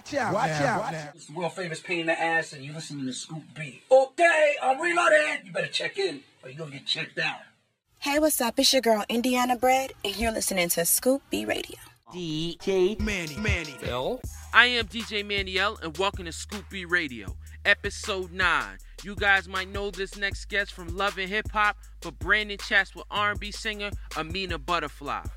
Watch 0.00 0.14
out, 0.14 0.32
watch 0.32 0.48
now, 0.48 0.66
out. 0.66 0.80
watch 0.80 0.92
now. 0.92 1.08
It's 1.14 1.26
the 1.26 1.32
world 1.34 1.52
famous 1.52 1.80
pain 1.80 2.00
in 2.00 2.06
the 2.06 2.18
ass, 2.18 2.54
and 2.54 2.64
you're 2.64 2.72
listening 2.72 3.04
to 3.04 3.12
Scoop 3.12 3.42
B. 3.54 3.82
Okay, 3.90 4.54
I'm 4.62 4.80
reloaded. 4.80 5.44
You 5.44 5.52
better 5.52 5.66
check 5.66 5.98
in, 5.98 6.20
or 6.42 6.48
you're 6.48 6.58
gonna 6.58 6.70
get 6.70 6.86
checked 6.86 7.18
out. 7.18 7.40
Hey, 7.98 8.18
what's 8.18 8.40
up? 8.40 8.58
It's 8.58 8.72
your 8.72 8.80
girl 8.80 9.04
Indiana 9.10 9.56
Bread, 9.56 9.92
and 10.02 10.16
you're 10.16 10.32
listening 10.32 10.70
to 10.70 10.86
Scoop 10.86 11.20
B 11.28 11.44
Radio. 11.44 11.76
DJ 12.14 12.98
Manny, 12.98 13.36
Manny. 13.36 13.72
Phil. 13.72 14.22
I 14.54 14.66
am 14.66 14.86
DJ 14.86 15.22
Maniel, 15.22 15.78
and 15.82 15.94
welcome 15.98 16.24
to 16.24 16.32
Scoop 16.32 16.64
B 16.70 16.86
Radio, 16.86 17.36
episode 17.66 18.32
9. 18.32 18.78
You 19.02 19.14
guys 19.14 19.48
might 19.48 19.68
know 19.68 19.90
this 19.90 20.16
next 20.16 20.46
guest 20.46 20.72
from 20.72 20.96
Love 20.96 21.18
and 21.18 21.28
Hip 21.28 21.50
Hop, 21.52 21.76
but 22.00 22.18
Brandon 22.18 22.56
chats 22.56 22.94
with 22.94 23.04
R&B 23.10 23.50
singer 23.50 23.90
Amina 24.16 24.58
Buddafly. 24.58 25.30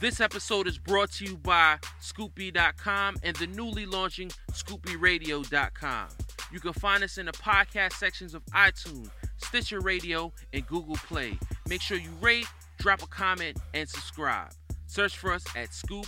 This 0.00 0.18
episode 0.18 0.66
is 0.66 0.78
brought 0.78 1.12
to 1.12 1.26
you 1.26 1.36
by 1.36 1.76
ScoopB.com 2.00 3.16
and 3.22 3.36
the 3.36 3.46
newly 3.48 3.84
launching 3.84 4.30
ScoopBRadio.com. 4.50 6.08
You 6.50 6.58
can 6.58 6.72
find 6.72 7.04
us 7.04 7.18
in 7.18 7.26
the 7.26 7.32
podcast 7.32 7.92
sections 7.92 8.32
of 8.32 8.42
iTunes, 8.46 9.10
Stitcher 9.36 9.80
Radio, 9.80 10.32
and 10.54 10.66
Google 10.66 10.96
Play. 11.06 11.38
Make 11.68 11.82
sure 11.82 11.98
you 11.98 12.12
rate, 12.22 12.46
drop 12.78 13.02
a 13.02 13.06
comment, 13.08 13.58
and 13.74 13.86
subscribe. 13.86 14.52
Search 14.86 15.18
for 15.18 15.34
us 15.34 15.44
at 15.54 15.74
Scoop 15.74 16.06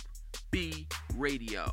B 0.49 0.87
Radio. 1.15 1.71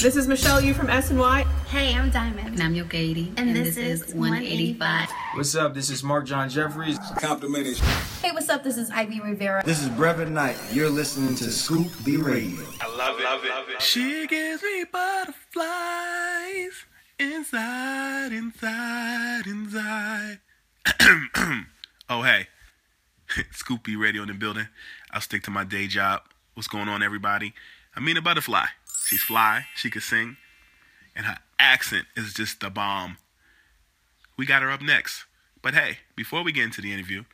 This 0.00 0.14
is 0.14 0.28
Michelle 0.28 0.60
Yu 0.60 0.74
from 0.74 0.86
SNY. 0.86 1.44
Hey, 1.66 1.92
I'm 1.92 2.08
Diamond. 2.10 2.46
And 2.50 2.62
I'm 2.62 2.72
Yo 2.72 2.84
Katie. 2.84 3.32
And, 3.36 3.48
and 3.48 3.56
this, 3.56 3.74
this, 3.74 4.02
is 4.02 4.14
185. 4.14 5.08
What's 5.38 5.54
up? 5.54 5.72
This 5.72 5.88
is 5.88 6.02
Mark 6.02 6.26
John 6.26 6.48
Jeffries. 6.48 6.98
Complimenting. 7.20 7.76
Hey, 8.22 8.32
what's 8.32 8.48
up? 8.48 8.64
This 8.64 8.76
is 8.76 8.90
Ivy 8.90 9.20
Rivera. 9.20 9.62
This 9.64 9.80
is 9.80 9.88
Brevin 9.90 10.32
Knight. 10.32 10.58
You're 10.72 10.90
listening 10.90 11.36
to 11.36 11.44
Scoop 11.52 11.86
B 12.04 12.16
Radio. 12.16 12.66
I 12.80 12.96
love 12.96 13.20
it. 13.20 13.22
Love 13.22 13.44
it. 13.44 13.48
Love 13.48 13.68
it. 13.68 13.80
She 13.80 14.26
gives 14.26 14.64
me 14.64 14.84
butterflies 14.90 16.72
inside, 17.20 18.32
inside, 18.32 19.46
inside. 19.46 20.40
oh, 22.10 22.22
hey. 22.22 22.48
Scoop 23.52 23.84
B 23.84 23.94
Radio 23.94 24.22
in 24.22 24.28
the 24.28 24.34
building. 24.34 24.66
I'll 25.12 25.20
stick 25.20 25.44
to 25.44 25.52
my 25.52 25.62
day 25.62 25.86
job. 25.86 26.22
What's 26.54 26.66
going 26.66 26.88
on, 26.88 27.00
everybody? 27.00 27.54
Amina 27.96 28.22
Buddafly. 28.22 28.66
She's 29.06 29.22
fly, 29.22 29.66
she 29.76 29.88
can 29.88 30.00
sing, 30.00 30.36
and 31.14 31.26
her 31.26 31.38
accent 31.60 32.06
is 32.16 32.34
just 32.34 32.58
the 32.58 32.70
bomb. 32.70 33.18
We 34.36 34.44
got 34.44 34.62
her 34.62 34.70
up 34.72 34.82
next. 34.82 35.26
But 35.62 35.74
hey, 35.74 35.98
before 36.16 36.42
we 36.42 36.52
get 36.52 36.64
into 36.64 36.80
the 36.80 36.92
interview, 36.92 37.24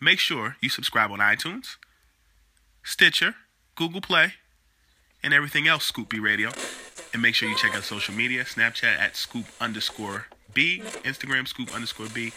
make 0.00 0.18
sure 0.18 0.56
you 0.60 0.68
subscribe 0.68 1.10
on 1.10 1.18
iTunes, 1.18 1.76
Stitcher, 2.82 3.34
Google 3.74 4.00
Play, 4.00 4.34
and 5.22 5.34
everything 5.34 5.68
else 5.68 5.84
Scoop 5.84 6.08
B 6.08 6.18
Radio. 6.18 6.50
And 7.12 7.22
make 7.22 7.34
sure 7.34 7.48
you 7.48 7.56
check 7.56 7.76
out 7.76 7.84
social 7.84 8.14
media, 8.14 8.44
Snapchat 8.44 8.98
at 8.98 9.16
Scoop 9.16 9.46
underscore 9.60 10.26
B, 10.52 10.82
Instagram 11.04 11.46
Scoop 11.46 11.74
underscore 11.74 12.08
B, 12.08 12.32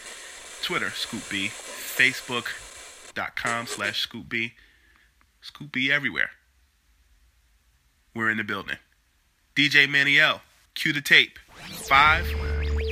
Twitter 0.62 0.90
Scoop 0.90 1.22
B, 1.28 1.48
Facebook.com 1.48 3.66
slash 3.66 4.00
Scoop 4.00 4.28
B, 4.28 4.54
Scoop 5.40 5.72
B 5.72 5.90
everywhere. 5.90 6.30
We're 8.14 8.30
in 8.30 8.38
the 8.38 8.44
building. 8.44 8.76
DJ 9.54 9.86
Maniel, 9.86 10.40
cue 10.74 10.92
the 10.92 11.00
tape. 11.00 11.38
Five, 11.88 12.26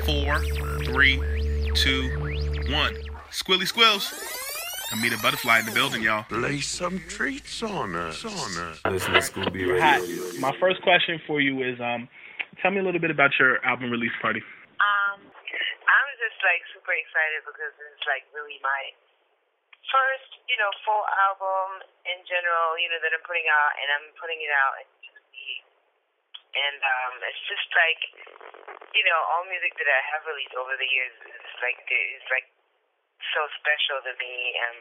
four, 0.04 0.38
three, 0.84 1.20
two, 1.76 2.08
one. 2.72 2.96
Squilly 3.28 3.68
squills. 3.68 4.08
Amina 4.96 5.20
Buddafly 5.20 5.60
in 5.60 5.66
the 5.68 5.76
building, 5.76 6.00
y'all. 6.00 6.24
Lay 6.32 6.64
some 6.64 7.04
treats 7.04 7.60
on 7.62 7.92
us. 7.92 8.24
On 8.24 8.32
us. 8.32 8.80
Listen 8.88 9.12
to 9.12 9.20
Scoop 9.20 9.52
B 9.52 9.68
Radio. 9.68 9.84
Hi. 9.84 10.00
My 10.40 10.56
first 10.56 10.80
question 10.80 11.20
for 11.28 11.44
you 11.44 11.60
is, 11.60 11.76
um, 11.76 12.08
tell 12.62 12.72
me 12.72 12.80
a 12.80 12.84
little 12.86 13.02
bit 13.02 13.12
about 13.12 13.36
your 13.36 13.60
album 13.60 13.92
release 13.92 14.14
party. 14.24 14.40
Um, 14.80 15.20
I'm 15.20 16.10
just 16.16 16.40
like 16.40 16.64
super 16.72 16.96
excited 16.96 17.44
because 17.44 17.76
it's 17.76 18.06
like 18.08 18.24
really 18.32 18.56
my 18.64 18.82
first, 19.92 20.40
you 20.48 20.56
know, 20.56 20.72
full 20.80 21.04
album 21.28 21.84
in 22.08 22.24
general, 22.24 22.80
you 22.80 22.88
know, 22.88 23.04
that 23.04 23.12
I'm 23.12 23.24
putting 23.28 23.44
out, 23.52 23.72
and 23.76 23.88
I'm 24.00 24.06
putting 24.16 24.40
it 24.40 24.52
out 24.54 24.80
and 26.56 26.78
um, 26.80 27.14
it's 27.20 27.44
just 27.46 27.68
like 27.76 28.00
you 28.96 29.04
know 29.04 29.20
all 29.36 29.44
music 29.44 29.76
that 29.76 29.88
I 29.88 30.00
have 30.16 30.24
released 30.24 30.56
over 30.56 30.72
the 30.76 30.88
years 30.88 31.12
is 31.20 31.46
like 31.60 31.80
is 31.92 32.26
like 32.32 32.48
so 33.36 33.44
special 33.60 34.00
to 34.04 34.12
me, 34.16 34.34
and 34.56 34.76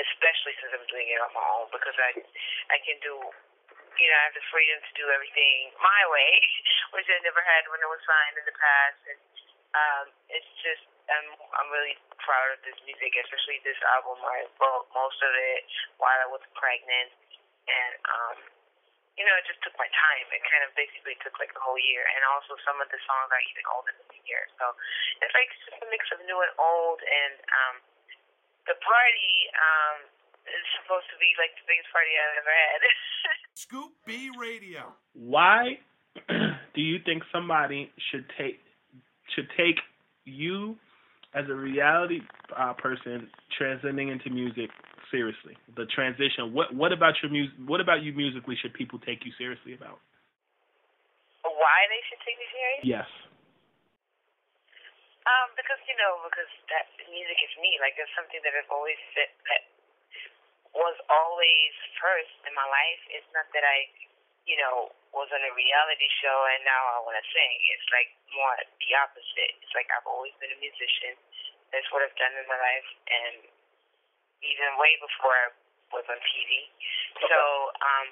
especially 0.00 0.56
since 0.60 0.72
I'm 0.72 0.88
doing 0.88 1.08
it 1.12 1.20
on 1.20 1.32
my 1.36 1.44
own 1.60 1.68
because 1.68 1.96
I 2.00 2.16
I 2.72 2.78
can 2.84 2.96
do 3.04 3.20
you 3.20 4.06
know 4.08 4.16
I 4.16 4.24
have 4.32 4.36
the 4.36 4.46
freedom 4.48 4.78
to 4.80 4.92
do 4.96 5.06
everything 5.12 5.76
my 5.80 6.02
way, 6.08 6.32
which 6.96 7.08
I 7.12 7.20
never 7.20 7.42
had 7.44 7.68
when 7.68 7.84
I 7.84 7.88
was 7.88 8.00
signed 8.08 8.36
in 8.40 8.46
the 8.48 8.56
past, 8.56 9.00
and 9.12 9.20
um, 9.76 10.06
it's 10.32 10.52
just 10.64 10.84
I'm 11.08 11.28
I'm 11.56 11.68
really 11.72 11.96
proud 12.20 12.56
of 12.56 12.60
this 12.64 12.76
music, 12.84 13.12
especially 13.16 13.60
this 13.64 13.80
album. 13.96 14.20
I 14.24 14.48
wrote 14.60 14.88
most 14.96 15.20
of 15.20 15.32
it 15.32 15.68
while 16.00 16.16
I 16.20 16.28
was 16.28 16.44
pregnant, 16.56 17.12
and 17.68 17.92
um 18.08 18.38
you 19.18 19.26
know, 19.26 19.34
it 19.34 19.44
just 19.50 19.58
took 19.66 19.74
my 19.74 19.90
time. 19.90 20.26
It 20.30 20.46
kind 20.46 20.62
of 20.62 20.70
basically 20.78 21.18
took 21.26 21.34
like 21.42 21.50
a 21.50 21.58
whole 21.58 21.76
year, 21.76 22.06
and 22.06 22.22
also 22.30 22.54
some 22.62 22.78
of 22.78 22.86
the 22.94 23.02
songs 23.02 23.28
are 23.34 23.42
even 23.50 23.66
older 23.66 23.90
than 23.90 24.06
a 24.14 24.22
year. 24.30 24.46
So 24.62 24.78
it's 25.18 25.34
like 25.34 25.50
just 25.66 25.82
a 25.82 25.88
mix 25.90 26.06
of 26.14 26.22
new 26.22 26.38
and 26.38 26.54
old. 26.54 27.02
And 27.02 27.34
um, 27.50 27.74
the 28.70 28.78
party 28.78 29.34
um, 29.58 30.06
is 30.46 30.66
supposed 30.78 31.10
to 31.10 31.18
be 31.18 31.34
like 31.34 31.50
the 31.58 31.66
biggest 31.66 31.90
party 31.90 32.14
I've 32.14 32.38
ever 32.46 32.54
had. 32.54 32.80
Scoop 33.66 33.90
B 34.06 34.30
Radio. 34.38 34.94
Why 35.18 35.82
do 36.78 36.80
you 36.80 37.02
think 37.02 37.26
somebody 37.34 37.90
should 38.14 38.30
take 38.38 38.62
should 39.34 39.50
take 39.58 39.82
you 40.22 40.78
as 41.34 41.44
a 41.50 41.58
reality 41.58 42.22
uh, 42.54 42.72
person 42.78 43.28
transcending 43.58 44.08
into 44.08 44.30
music 44.30 44.70
seriously? 45.10 45.56
The 45.76 45.86
transition. 45.90 46.52
What 46.52 46.74
what 46.74 46.92
about 46.92 47.18
your 47.22 47.30
music? 47.30 47.56
What 47.64 47.80
about 47.80 48.02
you 48.02 48.12
musically 48.12 48.56
should 48.60 48.74
people 48.74 48.98
take 48.98 49.24
you 49.24 49.32
seriously 49.36 49.74
about? 49.74 50.00
Why 51.44 51.78
they 51.88 52.02
should 52.08 52.22
take 52.24 52.36
me 52.36 52.46
seriously? 52.50 52.88
Yes. 52.92 53.08
Um, 55.28 55.52
because 55.56 55.80
you 55.84 55.96
know, 56.00 56.24
because 56.24 56.52
that 56.72 56.88
music 57.08 57.38
is 57.44 57.52
me. 57.60 57.76
Like 57.84 57.96
it's 58.00 58.12
something 58.16 58.40
that 58.40 58.52
I've 58.56 58.72
always 58.72 58.96
said 59.12 59.28
that 59.48 59.62
was 60.76 60.96
always 61.08 61.72
first 62.00 62.32
in 62.44 62.52
my 62.52 62.64
life. 62.64 63.02
It's 63.12 63.28
not 63.32 63.48
that 63.52 63.64
I, 63.64 63.88
you 64.44 64.56
know, 64.56 64.92
was 65.12 65.28
on 65.32 65.40
a 65.40 65.52
reality 65.52 66.08
show 66.20 66.38
and 66.54 66.64
now 66.64 66.82
I 66.96 66.98
want 67.04 67.16
to 67.16 67.26
sing. 67.32 67.54
It's 67.72 67.88
like 67.92 68.10
more 68.32 68.56
the 68.56 68.90
opposite. 69.00 69.52
It's 69.64 69.74
like 69.74 69.88
I've 69.92 70.08
always 70.08 70.32
been 70.40 70.52
a 70.52 70.60
musician. 70.60 71.16
That's 71.72 71.88
what 71.92 72.00
I've 72.00 72.16
done 72.16 72.32
in 72.32 72.48
my 72.48 72.56
life, 72.56 72.88
and 73.12 73.36
even 74.42 74.78
way 74.78 74.92
before 75.02 75.34
I 75.34 75.48
was 75.94 76.06
on 76.08 76.20
TV. 76.20 76.50
So, 77.26 77.38
um, 77.82 78.06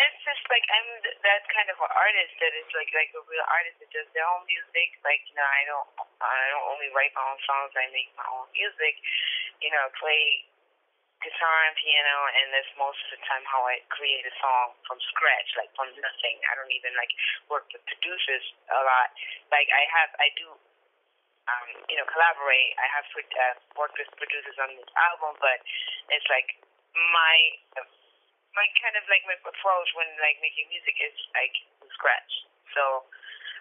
it's 0.00 0.20
just 0.22 0.42
like 0.48 0.64
I'm 0.70 0.88
th- 1.02 1.18
that 1.26 1.42
kind 1.50 1.68
of 1.68 1.76
an 1.76 1.92
artist 1.92 2.32
that 2.38 2.52
is 2.54 2.68
like 2.72 2.88
like 2.94 3.10
a 3.12 3.22
real 3.26 3.46
artist 3.50 3.82
that 3.82 3.90
does 3.90 4.08
their 4.14 4.24
own 4.24 4.46
music. 4.46 4.96
Like 5.02 5.20
you 5.28 5.34
know, 5.34 5.44
I 5.44 5.62
don't 5.66 5.88
I 6.22 6.46
don't 6.54 6.66
only 6.70 6.88
write 6.94 7.12
my 7.12 7.24
own 7.26 7.40
songs. 7.42 7.74
I 7.74 7.90
make 7.90 8.08
my 8.14 8.26
own 8.30 8.48
music. 8.54 8.94
You 9.60 9.68
know, 9.74 9.84
play 10.00 10.46
guitar 11.20 11.58
and 11.68 11.76
piano, 11.76 12.16
and 12.32 12.46
that's 12.56 12.72
most 12.80 12.96
of 13.04 13.08
the 13.12 13.20
time 13.28 13.44
how 13.44 13.60
I 13.68 13.84
create 13.92 14.24
a 14.24 14.34
song 14.40 14.72
from 14.88 14.96
scratch, 15.12 15.48
like 15.60 15.68
from 15.76 15.92
nothing. 16.00 16.36
I 16.48 16.56
don't 16.56 16.72
even 16.72 16.96
like 16.96 17.12
work 17.52 17.68
with 17.72 17.84
producers 17.84 18.44
a 18.72 18.80
lot. 18.80 19.12
Like 19.52 19.68
I 19.68 19.84
have, 20.00 20.10
I 20.16 20.32
do, 20.40 20.56
um, 21.48 21.68
you 21.88 21.96
know, 21.96 22.06
collaborate. 22.10 22.72
I 22.76 22.88
have 23.00 23.06
uh, 23.16 23.56
worked 23.78 23.96
with 23.96 24.10
producers 24.20 24.58
on 24.60 24.74
this 24.76 24.90
album, 24.96 25.38
but 25.40 25.58
it's 26.12 26.28
like 26.28 26.60
my 26.94 27.36
my 28.54 28.66
kind 28.82 28.98
of 28.98 29.04
like 29.06 29.22
my 29.30 29.38
approach 29.46 29.88
when 29.94 30.10
like 30.18 30.36
making 30.42 30.66
music 30.68 30.96
is 30.98 31.16
like 31.32 31.54
scratch. 31.94 32.32
So 32.74 33.06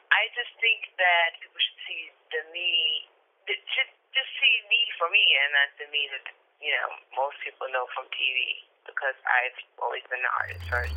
I 0.09 0.27
just 0.33 0.51
think 0.57 0.89
that 0.97 1.37
people 1.37 1.61
should 1.61 1.81
see 1.85 2.01
the 2.33 2.41
me, 2.49 3.05
should 3.45 3.91
just 4.13 4.31
see 4.41 4.55
me 4.69 4.81
for 4.97 5.07
me, 5.13 5.21
and 5.21 5.49
not 5.53 5.69
the 5.77 5.87
me 5.93 6.01
that 6.13 6.25
you 6.59 6.73
know 6.73 6.89
most 7.13 7.37
people 7.45 7.69
know 7.69 7.85
from 7.93 8.09
TV 8.11 8.65
because 8.85 9.17
I've 9.23 9.59
always 9.77 10.03
been 10.09 10.21
an 10.21 10.33
artist 10.41 10.65
first. 10.67 10.95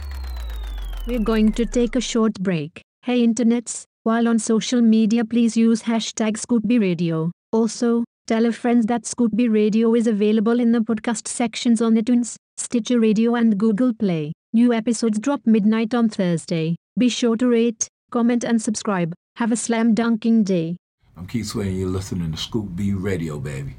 We're 1.05 1.25
going 1.25 1.53
to 1.59 1.67
take 1.67 1.97
a 1.97 2.01
short 2.01 2.35
break. 2.41 2.81
Hey 3.03 3.27
internets, 3.27 3.85
while 4.05 4.27
on 4.27 4.39
social 4.39 4.81
media 4.81 5.25
please 5.25 5.57
use 5.57 5.83
hashtag 5.83 6.37
ScoopBRadio. 6.37 7.31
Also, 7.53 8.05
tell 8.27 8.47
a 8.47 8.53
friend 8.53 8.89
that 8.89 9.07
Scoop 9.07 9.31
B 9.35 9.47
Radio 9.49 9.95
is 9.95 10.07
available 10.07 10.59
in 10.59 10.73
the 10.73 10.81
podcast 10.81 11.29
sections 11.29 11.81
on 11.81 11.95
iTunes, 11.95 12.37
Stitcher 12.57 12.99
Radio 12.99 13.35
and 13.35 13.59
Google 13.59 13.95
Play. 13.95 14.33
New 14.53 14.73
episodes 14.73 15.19
drop 15.19 15.41
midnight 15.47 15.95
on 15.95 16.09
Thursday. 16.09 16.77
Be 16.99 17.09
sure 17.09 17.37
to 17.37 17.49
rate, 17.49 17.89
comment 18.11 18.43
and 18.45 18.61
subscribe. 18.61 19.15
Have 19.37 19.53
a 19.53 19.57
slam 19.57 19.95
dunking 19.95 20.45
day. 20.45 20.77
I'm 21.17 21.27
Keith 21.27 21.47
Sweat 21.47 21.69
and 21.69 21.79
you're 21.79 21.89
listening 21.89 22.33
to 22.33 22.39
Scoop 22.39 22.75
B 22.75 22.93
Radio, 22.93 23.39
baby. 23.39 23.77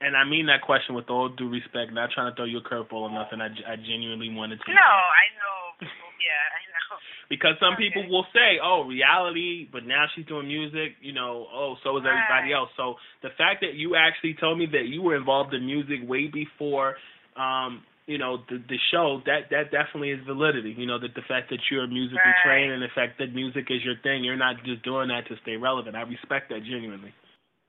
And 0.00 0.16
I 0.16 0.24
mean 0.24 0.46
that 0.46 0.62
question 0.62 0.94
with 0.94 1.08
all 1.08 1.28
due 1.28 1.48
respect, 1.48 1.92
not 1.92 2.10
trying 2.10 2.32
to 2.32 2.36
throw 2.36 2.44
you 2.44 2.58
a 2.58 2.62
curveball 2.62 3.08
or 3.08 3.10
nothing. 3.10 3.40
I, 3.40 3.46
I 3.70 3.76
genuinely 3.76 4.28
wanted 4.34 4.60
to. 4.60 4.70
No, 4.72 4.80
I 4.80 5.26
know. 5.38 5.86
yeah, 5.86 6.42
I 6.50 6.62
know. 6.68 6.98
Because 7.28 7.54
some 7.58 7.74
okay. 7.74 7.88
people 7.88 8.08
will 8.08 8.26
say, 8.32 8.58
"Oh, 8.62 8.84
reality," 8.84 9.68
but 9.72 9.84
now 9.84 10.06
she's 10.14 10.26
doing 10.26 10.46
music. 10.46 10.94
You 11.00 11.12
know, 11.12 11.46
oh, 11.52 11.74
so 11.82 11.96
is 11.96 12.04
right. 12.04 12.14
everybody 12.14 12.54
else. 12.54 12.70
So 12.76 12.94
the 13.22 13.30
fact 13.36 13.62
that 13.62 13.74
you 13.74 13.96
actually 13.96 14.34
told 14.38 14.58
me 14.58 14.66
that 14.66 14.86
you 14.86 15.02
were 15.02 15.16
involved 15.16 15.52
in 15.52 15.66
music 15.66 16.06
way 16.06 16.28
before, 16.28 16.96
um, 17.36 17.82
you 18.06 18.18
know, 18.18 18.38
the 18.48 18.62
the 18.68 18.78
show 18.92 19.22
that 19.26 19.50
that 19.50 19.72
definitely 19.72 20.10
is 20.10 20.20
validity. 20.24 20.74
You 20.78 20.86
know, 20.86 20.98
that 21.00 21.14
the 21.14 21.26
fact 21.26 21.50
that 21.50 21.58
you're 21.70 21.86
musically 21.88 22.22
right. 22.22 22.44
trained 22.44 22.72
and 22.72 22.82
the 22.82 22.94
fact 22.94 23.18
that 23.18 23.34
music 23.34 23.66
is 23.70 23.82
your 23.84 23.96
thing, 24.02 24.22
you're 24.22 24.36
not 24.36 24.62
just 24.64 24.84
doing 24.84 25.08
that 25.08 25.26
to 25.28 25.34
stay 25.42 25.56
relevant. 25.56 25.96
I 25.96 26.02
respect 26.02 26.50
that 26.50 26.62
genuinely. 26.62 27.12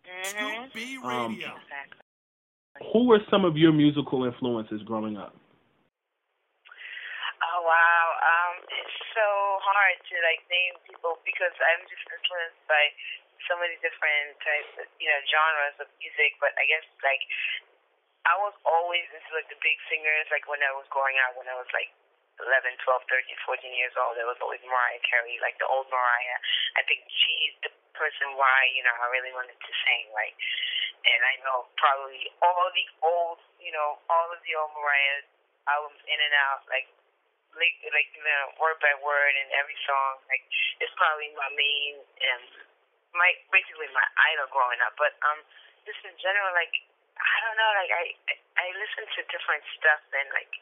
Mm-hmm. 0.06 0.70
B 0.74 0.98
Radio. 1.02 1.18
Um, 1.18 1.34
exactly. 1.34 2.06
Who 2.94 3.08
were 3.08 3.20
some 3.32 3.46
of 3.46 3.58
your 3.58 3.74
musical 3.74 4.24
influences 4.24 4.82
growing 4.84 5.18
up? 5.18 5.36
To 10.18 10.22
like 10.26 10.42
name 10.50 10.74
people 10.90 11.22
because 11.22 11.54
I'm 11.62 11.86
just 11.86 12.02
influenced 12.10 12.66
by 12.66 12.90
so 13.46 13.54
many 13.62 13.78
different 13.86 14.34
types 14.42 14.74
of 14.82 14.90
you 14.98 15.06
know 15.06 15.22
genres 15.30 15.78
of 15.78 15.88
music. 16.02 16.34
But 16.42 16.58
I 16.58 16.66
guess 16.66 16.86
like 17.06 17.22
I 18.26 18.34
was 18.42 18.58
always 18.66 19.06
into 19.14 19.32
like 19.38 19.48
the 19.54 19.62
big 19.62 19.78
singers. 19.86 20.26
Like 20.34 20.50
when 20.50 20.66
I 20.66 20.74
was 20.74 20.90
growing 20.90 21.16
up, 21.30 21.38
when 21.38 21.46
I 21.46 21.56
was 21.56 21.70
like 21.72 21.94
11, 22.42 22.50
12, 22.50 23.06
13, 23.06 23.34
14 23.46 23.82
years 23.82 23.94
old, 23.98 24.18
there 24.18 24.30
was 24.30 24.38
always 24.42 24.62
Mariah 24.66 25.02
Carey, 25.06 25.38
like 25.42 25.58
the 25.62 25.70
old 25.70 25.90
Mariah. 25.94 26.40
I 26.78 26.82
think 26.90 27.06
she's 27.10 27.54
the 27.62 27.72
person 27.94 28.34
why 28.34 28.74
you 28.74 28.82
know 28.82 28.94
I 28.98 29.14
really 29.14 29.34
wanted 29.38 29.58
to 29.58 29.72
sing 29.86 30.10
like 30.18 30.34
and 31.08 31.22
I 31.24 31.36
know 31.46 31.70
probably 31.80 32.28
all 32.44 32.68
the 32.76 32.88
old, 33.00 33.40
you 33.64 33.72
know, 33.72 34.02
all 34.12 34.28
of 34.28 34.40
the 34.44 34.54
old 34.60 34.72
Mariah 34.76 35.24
albums 35.68 36.02
in 36.08 36.20
and 36.20 36.36
out, 36.48 36.64
like, 36.68 36.88
like, 37.56 37.78
like 37.94 38.10
you 38.12 38.24
know, 38.24 38.44
word 38.60 38.78
by 38.84 38.94
word 39.00 39.34
and 39.40 39.50
every 39.56 39.78
song, 39.88 40.20
like, 40.28 40.44
it's 40.84 40.94
probably 41.00 41.32
my 41.38 41.52
main, 41.56 42.02
and 42.02 42.44
my 43.16 43.32
basically 43.50 43.88
my 43.96 44.06
idol 44.34 44.52
growing 44.52 44.82
up. 44.84 44.94
But 45.00 45.16
um, 45.26 45.40
just 45.88 46.02
in 46.04 46.14
general, 46.20 46.52
like, 46.54 46.74
I 47.18 47.38
don't 47.46 47.58
know, 47.58 47.72
like 47.82 47.94
I 47.94 48.04
I 48.58 48.66
listen 48.78 49.06
to 49.06 49.20
different 49.34 49.66
stuff 49.78 50.02
and 50.14 50.30
like, 50.34 50.54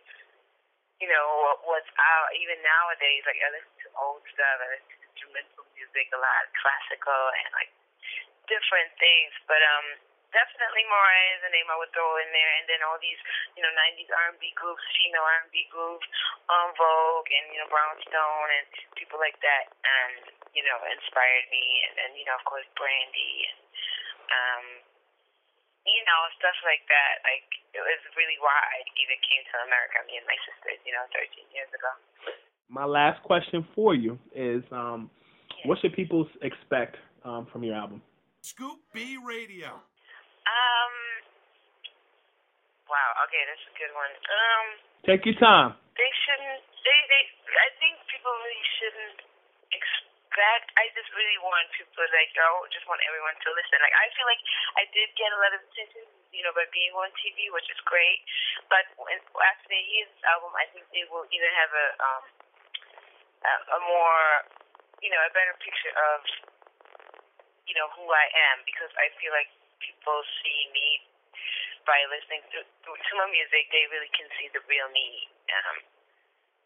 you 1.04 1.08
know, 1.12 1.60
what's 1.68 1.92
out 2.00 2.30
even 2.40 2.60
nowadays. 2.64 3.24
Like 3.28 3.40
I 3.44 3.50
listen 3.52 3.76
to 3.84 3.90
old 4.00 4.24
stuff, 4.32 4.58
I 4.64 4.68
listen 4.72 4.88
to 4.88 5.00
instrumental 5.12 5.64
music 5.76 6.08
a 6.16 6.20
lot, 6.20 6.44
classical 6.60 7.24
and 7.44 7.50
like 7.60 7.72
different 8.48 8.92
things. 9.00 9.32
But 9.48 9.60
um 9.60 9.88
definitely 10.36 10.84
Mariah 10.92 11.40
is 11.40 11.44
a 11.48 11.52
name 11.56 11.72
I 11.72 11.80
would 11.80 11.90
throw 11.96 12.20
in 12.20 12.30
there, 12.36 12.54
and 12.60 12.68
then 12.68 12.84
all 12.84 13.00
these, 13.00 13.18
you 13.56 13.64
know, 13.64 13.72
'90s 13.72 14.12
R&B 14.12 14.44
groups, 14.60 14.84
female 15.00 15.24
R&B 15.24 15.72
groups, 15.72 16.04
En 16.52 16.70
Vogue, 16.76 17.32
and 17.32 17.46
you 17.56 17.60
know, 17.64 17.72
Brownstone, 17.72 18.50
and 18.52 18.68
people 19.00 19.16
like 19.18 19.40
that, 19.40 19.72
and 19.72 20.36
you 20.52 20.62
know, 20.68 20.78
inspired 20.92 21.48
me, 21.48 21.64
and 21.88 21.94
then 21.96 22.12
you 22.20 22.28
know, 22.28 22.36
of 22.36 22.44
course, 22.44 22.68
Brandy, 22.76 23.48
and 23.48 23.60
um, 24.28 24.66
you 25.88 26.04
know, 26.04 26.22
stuff 26.36 26.60
like 26.68 26.84
that. 26.92 27.24
Like 27.24 27.48
it 27.72 27.80
was 27.80 28.02
really 28.20 28.38
why 28.44 28.60
I 28.60 28.84
even 29.00 29.20
came 29.24 29.44
to 29.56 29.56
America. 29.64 30.04
Me 30.12 30.20
and 30.20 30.28
my 30.28 30.40
sisters, 30.44 30.84
you 30.84 30.92
know, 30.92 31.08
13 31.16 31.48
years 31.56 31.72
ago. 31.72 31.92
My 32.68 32.84
last 32.84 33.22
question 33.24 33.64
for 33.78 33.94
you 33.94 34.18
is, 34.34 34.66
um, 34.74 35.08
what 35.70 35.78
should 35.80 35.94
people 35.94 36.26
expect 36.42 36.98
um, 37.24 37.46
from 37.54 37.64
your 37.64 37.78
album? 37.78 38.02
Scoop 38.42 38.82
B 38.94 39.18
Radio. 39.22 39.82
Um. 40.56 40.96
Wow. 42.88 43.10
Okay, 43.28 43.44
that's 43.44 43.66
a 43.68 43.76
good 43.76 43.92
one. 43.92 44.14
Um. 44.16 44.66
Take 45.04 45.28
your 45.28 45.38
time. 45.38 45.76
They 46.00 46.12
shouldn't. 46.24 46.64
They. 46.64 47.00
They. 47.12 47.24
I 47.60 47.70
think 47.84 48.00
people 48.08 48.32
really 48.32 48.66
shouldn't 48.80 49.20
expect. 49.76 50.72
I 50.80 50.88
just 50.96 51.12
really 51.12 51.40
want 51.44 51.68
people 51.76 52.08
like. 52.08 52.32
I 52.40 52.48
just 52.72 52.88
want 52.88 53.04
everyone 53.04 53.36
to 53.36 53.50
listen. 53.52 53.78
Like 53.84 53.96
I 54.00 54.08
feel 54.16 54.28
like 54.32 54.44
I 54.80 54.84
did 54.96 55.12
get 55.20 55.30
a 55.36 55.40
lot 55.44 55.52
of 55.56 55.62
attention, 55.68 56.08
you 56.32 56.44
know, 56.48 56.56
by 56.56 56.68
being 56.72 56.96
on 56.96 57.12
TV, 57.20 57.52
which 57.52 57.68
is 57.68 57.80
great. 57.84 58.24
But 58.72 58.88
when, 58.96 59.20
after 59.20 59.68
they 59.68 59.84
hear 59.92 60.08
this 60.08 60.24
album, 60.24 60.56
I 60.56 60.72
think 60.72 60.88
they 60.96 61.04
will 61.12 61.28
either 61.28 61.52
have 61.52 61.72
a 61.76 61.88
um 62.00 62.26
a, 63.46 63.54
a 63.78 63.80
more, 63.86 64.22
you 65.04 65.10
know, 65.14 65.22
a 65.22 65.32
better 65.32 65.54
picture 65.62 65.94
of, 65.94 66.20
you 67.70 67.76
know, 67.78 67.88
who 67.94 68.06
I 68.10 68.26
am 68.52 68.66
because 68.66 68.90
I 68.98 69.14
feel 69.22 69.32
like 69.34 69.52
people 69.86 70.18
see 70.42 70.62
me 70.74 71.06
by 71.86 72.02
listening 72.10 72.42
to, 72.50 72.60
to 72.66 73.12
my 73.14 73.30
music, 73.30 73.70
they 73.70 73.86
really 73.94 74.10
can 74.18 74.26
see 74.42 74.50
the 74.50 74.62
real 74.66 74.90
me. 74.90 75.30
Um, 75.54 75.86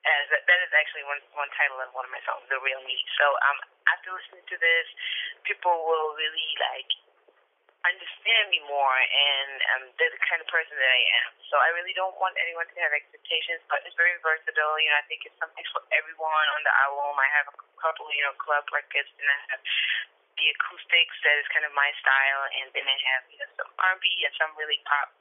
as 0.08 0.32
that, 0.32 0.60
is 0.64 0.72
actually 0.72 1.04
one 1.04 1.20
one 1.36 1.52
title 1.60 1.76
of 1.84 1.92
one 1.92 2.08
of 2.08 2.14
my 2.14 2.24
songs, 2.24 2.48
"The 2.48 2.56
Real 2.64 2.80
Me." 2.88 2.96
So 3.20 3.26
um, 3.52 3.60
after 3.92 4.16
listening 4.16 4.48
to 4.48 4.56
this, 4.56 4.88
people 5.44 5.76
will 5.76 6.16
really 6.16 6.52
like 6.72 6.88
understand 7.84 8.52
me 8.52 8.64
more, 8.68 8.96
and 8.96 9.52
um, 9.76 9.84
they're 10.00 10.12
the 10.12 10.24
kind 10.24 10.40
of 10.40 10.48
person 10.48 10.76
that 10.76 10.92
I 10.92 11.04
am. 11.24 11.30
So 11.52 11.60
I 11.60 11.76
really 11.76 11.96
don't 11.96 12.16
want 12.20 12.36
anyone 12.40 12.68
to 12.68 12.78
have 12.80 12.96
expectations, 12.96 13.60
but 13.68 13.84
it's 13.84 13.96
very 14.00 14.16
versatile. 14.24 14.80
You 14.80 14.88
know, 14.92 15.00
I 15.00 15.06
think 15.12 15.28
it's 15.28 15.40
something 15.40 15.68
for 15.72 15.84
everyone 15.92 16.48
on 16.56 16.62
the 16.64 16.74
album. 16.88 17.16
I 17.20 17.30
have 17.40 17.48
a 17.52 17.56
couple, 17.80 18.08
you 18.16 18.24
know, 18.24 18.36
club 18.40 18.68
records, 18.72 19.12
and 19.20 19.28
I 19.28 19.38
have 19.52 19.64
the 20.40 20.48
acoustics 20.56 21.16
that 21.28 21.36
is 21.38 21.48
kind 21.52 21.68
of 21.68 21.76
my 21.76 21.92
style, 22.00 22.44
and 22.64 22.72
then 22.72 22.88
I 22.88 22.98
have 23.14 23.24
you 23.28 23.38
know 23.38 23.50
some 23.60 23.70
R&B 23.76 24.06
and 24.24 24.34
some 24.40 24.52
really 24.56 24.80
pop, 24.88 25.12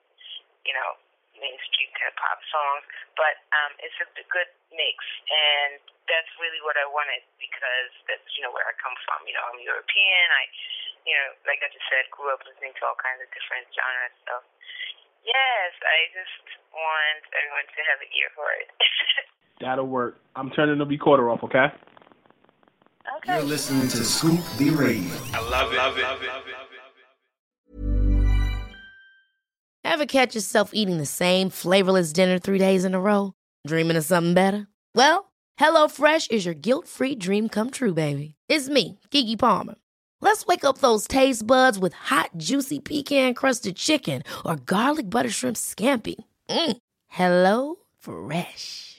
you 0.63 0.73
know, 0.73 0.99
mainstream 1.37 1.91
kind 1.99 2.11
of 2.11 2.17
pop 2.19 2.39
songs. 2.51 2.87
But 3.19 3.43
um, 3.51 3.73
it's 3.83 3.99
a, 3.99 4.07
good 4.31 4.51
mix, 4.71 4.97
and 5.27 5.81
that's 6.07 6.31
really 6.39 6.63
what 6.63 6.79
I 6.79 6.87
wanted 6.87 7.25
because 7.43 7.91
that's 8.07 8.29
you 8.39 8.47
know 8.47 8.55
where 8.55 8.67
I 8.67 8.75
come 8.79 8.95
from. 9.09 9.27
You 9.27 9.35
know, 9.35 9.45
I'm 9.51 9.59
European. 9.59 10.27
I, 10.31 10.45
you 11.03 11.15
know, 11.19 11.29
like 11.49 11.65
I 11.65 11.69
just 11.73 11.87
said, 11.91 12.07
grew 12.15 12.31
up 12.31 12.45
listening 12.47 12.77
to 12.79 12.83
all 12.87 12.99
kinds 13.01 13.25
of 13.25 13.29
different 13.35 13.67
genres. 13.75 14.15
So 14.29 14.35
yes, 15.27 15.73
I 15.83 15.99
just 16.15 16.47
want 16.71 17.23
everyone 17.35 17.67
to 17.67 17.81
have 17.89 17.99
an 18.05 18.11
ear 18.15 18.31
for 18.37 18.49
it. 18.55 18.69
That'll 19.65 19.91
work. 19.91 20.23
I'm 20.39 20.55
turning 20.55 20.79
the 20.79 20.87
recorder 20.87 21.27
off. 21.31 21.43
Okay. 21.43 21.67
Okay. 23.17 23.37
You're 23.37 23.45
listening 23.45 23.89
to 23.89 24.05
Scoop 24.05 24.41
B 24.59 24.71
Radio. 24.71 25.11
I 25.33 25.41
love 25.51 25.73
it. 25.73 25.77
Love 25.77 25.99
it. 25.99 26.03
Love 26.05 26.23
it. 26.23 26.29
Ever 29.85 30.07
catch 30.07 30.35
yourself 30.35 30.71
eating 30.75 30.99
the 30.99 31.07
same 31.07 31.49
flavorless 31.49 32.13
dinner 32.13 32.39
three 32.39 32.59
days 32.59 32.85
in 32.85 32.95
a 32.95 33.01
row? 33.01 33.33
Dreaming 33.67 33.97
of 33.97 34.05
something 34.05 34.35
better? 34.35 34.69
Well, 34.95 35.33
HelloFresh 35.59 36.31
is 36.31 36.45
your 36.45 36.55
guilt-free 36.55 37.17
dream 37.17 37.49
come 37.49 37.71
true, 37.71 37.95
baby. 37.95 38.35
It's 38.49 38.69
me, 38.69 38.99
Keke 39.11 39.39
Palmer. 39.39 39.75
Let's 40.21 40.47
wake 40.47 40.65
up 40.65 40.79
those 40.79 41.07
taste 41.09 41.47
buds 41.47 41.79
with 41.79 41.95
hot, 41.95 42.31
juicy 42.37 42.81
pecan-crusted 42.81 43.77
chicken 43.77 44.23
or 44.45 44.57
garlic 44.57 45.09
butter 45.09 45.31
shrimp 45.31 45.57
scampi. 45.57 46.17
Mm. 46.51 46.77
Hello 47.07 47.77
Fresh. 47.99 48.98